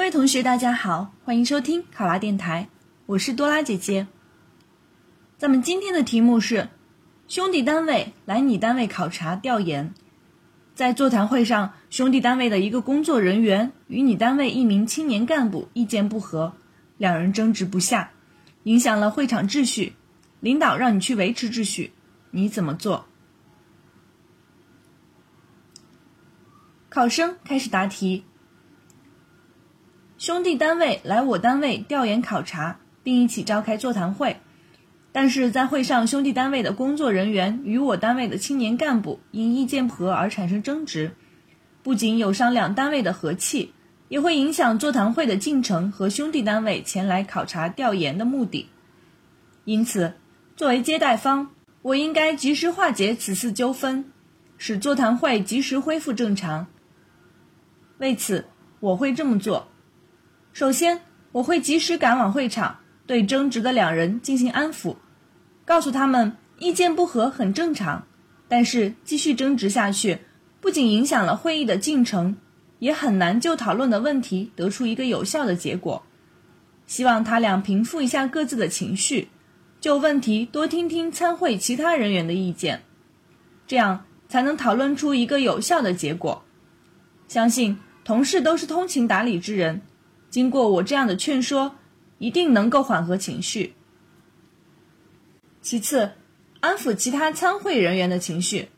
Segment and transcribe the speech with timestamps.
[0.00, 2.70] 各位同学，大家好，欢迎收听考拉电台，
[3.04, 4.06] 我是多拉姐姐。
[5.36, 6.70] 咱们今天的题目是：
[7.28, 9.92] 兄弟单位来你单位考察调研，
[10.74, 16.54] 在座谈会上，兄弟单位的一个工作人员与你单位一名青年干部意见不合，
[16.96, 18.10] 两人争执不下，
[18.62, 19.94] 影响了会场秩序。
[20.40, 21.92] 领导让你去维持秩序，
[22.30, 23.04] 你怎么做？
[26.88, 28.24] 考生开始答题。
[30.20, 34.36] 兄弟单位来我单位调研考察，并一起召开座谈会，
[35.12, 41.12] 但是在会上，兄弟单位的工作人员与我单位的青年干部因意见不合而产生争执，
[41.82, 43.72] 不仅有伤两单位的和气，
[44.10, 48.68] 也会影响座谈会的进程和兄弟单位前来考察调研的目的。
[49.64, 50.12] 因此，
[50.54, 51.48] 作为接待方，
[51.80, 54.04] 我应该及时化解此次纠纷，
[54.58, 56.66] 使座谈会及时恢复正常。
[57.96, 58.44] 为此，
[58.80, 59.68] 我会这么做。
[60.52, 61.00] 首先，
[61.32, 64.96] 我会及时赶往会场，对争执的两人进行安抚，
[65.64, 68.06] 告诉他们意见不合很正常，
[68.48, 70.18] 但是继续争执下去，
[70.60, 72.36] 不仅影响了会议的进程，
[72.80, 76.02] 也很难就讨论的问题得出一个有效的结果。
[76.86, 79.28] 希望他俩平复一下各自的情绪，
[79.80, 82.82] 就问题多听听参会其他人员的意见，
[83.68, 86.42] 这样才能讨论出一个有效的结果。
[87.28, 89.80] 相信同事都是通情达理之人。
[90.30, 91.74] 经过我这样的劝说，
[92.18, 93.74] 一定能够缓和情绪。
[95.60, 96.12] 其次，
[96.60, 98.68] 安抚其他参会人员的情绪。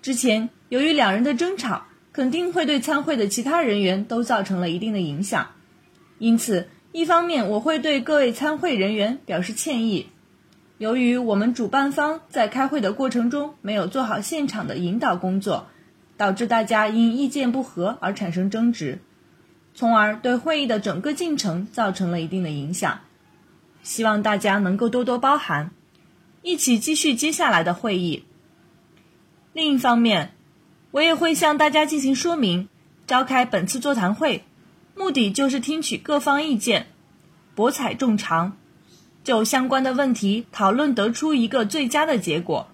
[0.00, 5.48] 之前由于两人的争吵，肯定会对参会的其他人员都造成了一定的影响。
[6.18, 10.06] 因此，一方面我会对各位参会人员表示歉意，
[10.78, 15.66] 由于我们主办方在开会的过程中没有做好现场的引导工作，
[16.16, 19.00] 导致大家因意见不合而产生争执。
[19.76, 23.00] 从而对会议的整个进程造成了一定的影响，
[23.82, 25.70] 希望大家能够多多包涵，
[26.40, 28.24] 一起继续接下来的会议。
[29.52, 30.32] 另一方面，
[30.92, 32.70] 我也会向大家进行说明，
[33.06, 34.44] 召开本次座谈会，
[34.94, 36.86] 目的就是听取各方意见，
[37.54, 38.56] 博采众长，
[39.24, 42.68] 就相关的问题讨论，得出一个最佳的结果。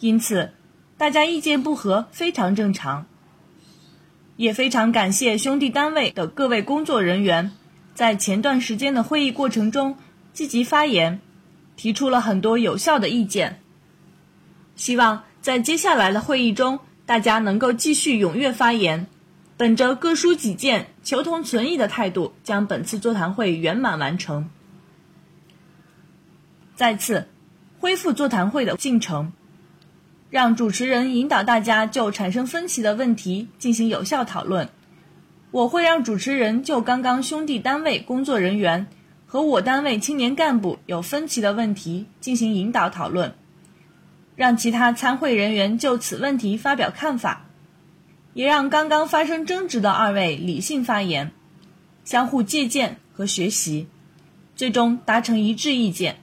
[0.00, 0.52] 因此，
[0.96, 3.06] 大家意见不合非常正常。
[4.38, 7.50] 也非常感谢兄弟单位的各位工作人员，
[7.92, 9.96] 在前段时间的会议过程中
[10.32, 11.20] 积极发言，
[11.74, 13.60] 提出了很多有效的意见。
[14.76, 19.08] 希望在接下来的会议中，大家能够继续踊跃发言，
[19.56, 24.48] 本着各抒己见、求同存异的态度，将本次座谈会圆满完成。
[26.76, 27.26] 再次
[27.80, 29.32] 恢复座谈会的进程。
[30.30, 34.68] 让主持人引导大家就产生分歧的问题进行有效讨论。
[35.50, 38.86] 我会让主持人就刚刚兄弟单位工作人员
[39.26, 43.34] 和我单位青年干部有分歧的问题进行引导讨论，
[44.36, 47.46] 让其他参会人员就此问题发表看法，
[48.34, 51.30] 也让刚刚发生争执的二位理性发言，
[52.04, 53.86] 相互借鉴和学习，
[54.54, 56.16] 最终达成一致意见。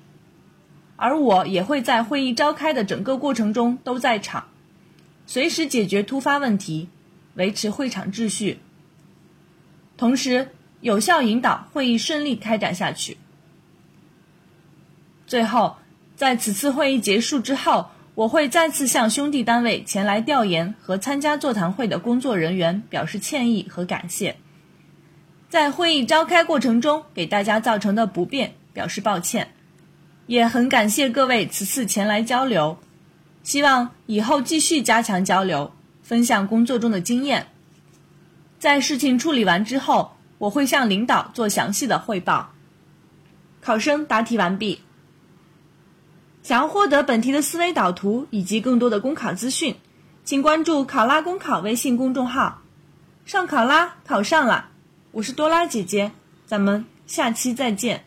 [0.97, 4.45] 而我也会在会议召开的整个过程中都在场，
[5.27, 6.87] 随时解决突发问题，
[7.33, 8.59] 维持会场秩序，
[9.97, 13.17] 同时有效引导会议顺利开展下去。
[15.27, 15.77] 最后，
[16.15, 24.37] 在此次会议结束之后，我会再次向兄弟单位前来调研和参加座谈会的工作人员表示歉意和感谢，
[25.49, 29.54] 在会议召开过程中给大家造成的不便表示抱歉。
[30.27, 32.77] 也很感谢各位此次前来交流，
[33.43, 35.71] 希望以后继续加强交流，
[36.01, 37.47] 分享工作中的经验。
[38.57, 42.51] 在事情处理完之后，我会向领导做详细的汇报。
[43.61, 44.81] 考生答题完毕。
[46.41, 49.75] 想要获得本题的思维导图以及更多的公考资讯，
[50.23, 52.61] 请关注“考拉公考”微信公众号。
[53.25, 54.69] 上考拉考上了，
[55.11, 56.11] 我是多拉姐姐，
[56.45, 58.05] 咱们下期再见。